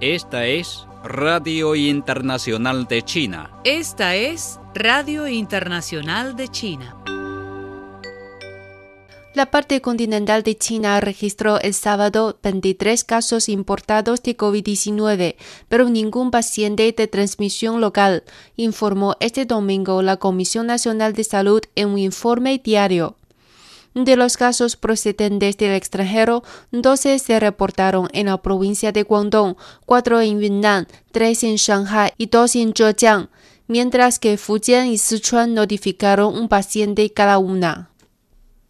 [0.00, 3.60] Esta es Radio Internacional de China.
[3.62, 6.96] Esta es Radio Internacional de China.
[9.34, 15.36] La parte continental de China registró el sábado 23 casos importados de COVID-19,
[15.68, 18.24] pero ningún paciente de transmisión local,
[18.56, 23.16] informó este domingo la Comisión Nacional de Salud en un informe diario.
[23.94, 30.20] De los casos procedentes del extranjero, 12 se reportaron en la provincia de Guangdong, 4
[30.22, 33.28] en Yunnan, 3 en Shanghai y 2 en Zhejiang,
[33.66, 37.90] mientras que Fujian y Sichuan notificaron un paciente cada una.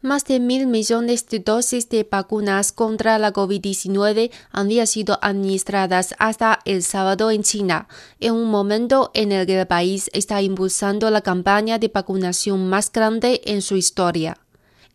[0.00, 6.60] Más de mil millones de dosis de vacunas contra la COVID-19 habían sido administradas hasta
[6.64, 7.88] el sábado en China,
[8.20, 12.92] en un momento en el que el país está impulsando la campaña de vacunación más
[12.92, 14.36] grande en su historia.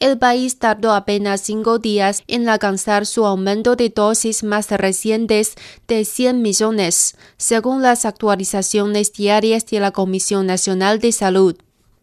[0.04, 5.56] El país tardó apenas cinco días en alcanzar su aumento de dosis más recientes
[5.88, 11.56] de 100 millones, según las actualizaciones diarias de la Comisión Nacional de Salud.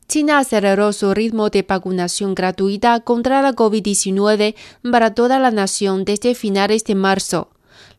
[0.08, 4.54] China aceleró su ritmo de vacunación gratuita contra la COVID-19
[4.90, 7.50] para toda la nación desde finales de marzo.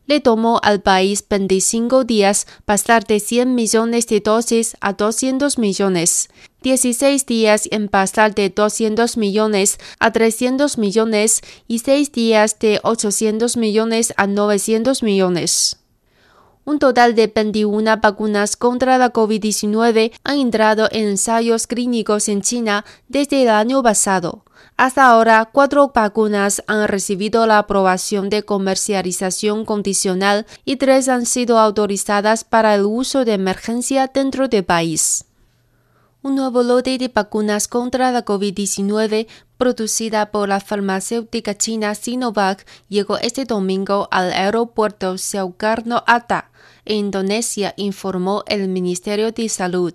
[0.06, 6.28] Le tomó al país 25 días pasar de 100 millones de dosis a 200 millones,
[6.62, 13.56] 16 días en pasar de 200 millones a 300 millones y 6 días de 800
[13.56, 15.81] millones a 900 millones.
[16.64, 22.84] Un total de 21 vacunas contra la COVID-19 han entrado en ensayos clínicos en China
[23.08, 24.44] desde el año pasado.
[24.76, 31.58] Hasta ahora, cuatro vacunas han recibido la aprobación de comercialización condicional y tres han sido
[31.58, 35.24] autorizadas para el uso de emergencia dentro del país.
[36.24, 39.26] Un nuevo lote de vacunas contra la COVID-19
[39.58, 46.52] producida por la farmacéutica china Sinovac llegó este domingo al aeropuerto Soekarno-Hatta,
[46.84, 49.94] en Indonesia, informó el Ministerio de Salud.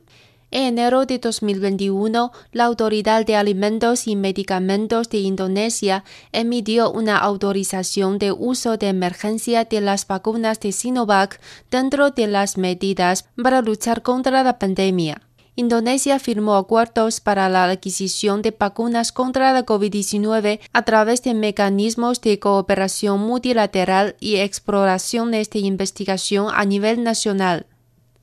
[0.51, 8.19] En enero de 2021, la Autoridad de Alimentos y Medicamentos de Indonesia emitió una autorización
[8.19, 11.39] de uso de emergencia de las vacunas de Sinovac
[11.71, 15.26] dentro de las medidas para luchar contra la pandemia.
[15.59, 22.21] Indonesia firmó acuerdos para la adquisición de vacunas contra la COVID-19 a través de mecanismos
[22.21, 27.65] de cooperación multilateral y exploraciones de investigación a nivel nacional.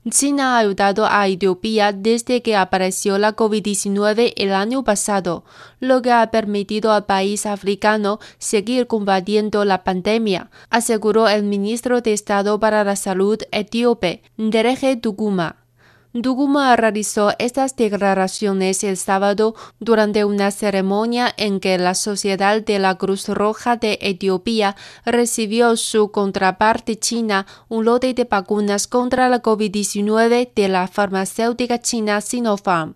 [0.09, 5.45] China ha ayudado a Etiopía desde que apareció la COVID-19 el año pasado,
[5.81, 12.13] lo que ha permitido al país africano seguir combatiendo la pandemia, aseguró el ministro de
[12.13, 15.64] Estado para la Salud etíope, Ndereje Duguma.
[16.17, 22.95] Duguma realizó estas declaraciones el sábado durante una ceremonia en que la Sociedad de la
[22.95, 30.51] Cruz Roja de Etiopía recibió su contraparte china un lote de vacunas contra la COVID-19
[30.55, 32.95] de la farmacéutica china Sinopharm.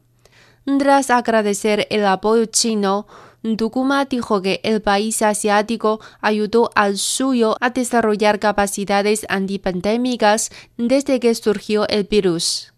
[0.79, 3.09] Tras agradecer el apoyo chino,
[3.43, 11.35] Duguma dijo que el país asiático ayudó al suyo a desarrollar capacidades antipandémicas desde que
[11.35, 12.73] surgió el virus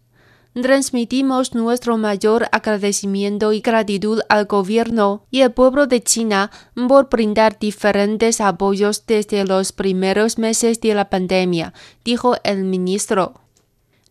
[0.53, 6.51] transmitimos nuestro mayor agradecimiento y gratitud al gobierno y al pueblo de China
[6.87, 11.73] por brindar diferentes apoyos desde los primeros meses de la pandemia,
[12.03, 13.35] dijo el ministro.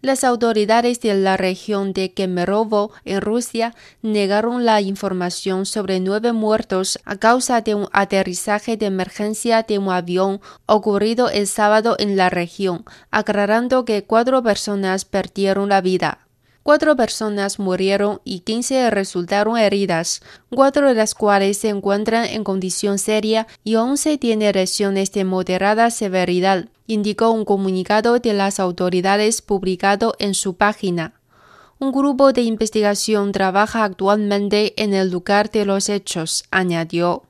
[0.02, 6.98] Las autoridades de la región de Kemerovo, en Rusia, negaron la información sobre nueve muertos
[7.04, 12.30] a causa de un aterrizaje de emergencia de un avión ocurrido el sábado en la
[12.30, 16.29] región, aclarando que cuatro personas perdieron la vida.
[16.62, 22.98] Cuatro personas murieron y 15 resultaron heridas, cuatro de las cuales se encuentran en condición
[22.98, 30.14] seria y 11 tienen lesiones de moderada severidad, indicó un comunicado de las autoridades publicado
[30.18, 31.14] en su página.
[31.78, 37.22] Un grupo de investigación trabaja actualmente en el lugar de los hechos, añadió.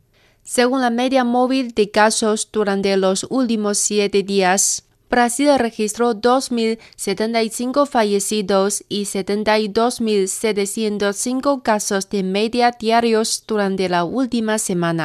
[0.43, 8.83] Según la media móvil de casos durante los últimos siete días, Brasil registró 2.075 fallecidos
[8.89, 15.03] y 72.705 casos de media diarios durante la última semana.